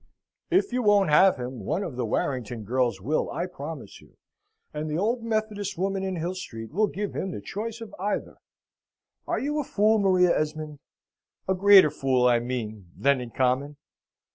[0.49, 4.17] "If you won't have him, one of the Warrington girls will, I promise you;
[4.73, 8.37] and the old Methodist woman in Hill Street will give him the choice of either.
[9.27, 10.79] Are you a fool, Maria Esmond?
[11.47, 13.77] A greater fool, I mean, than in common?"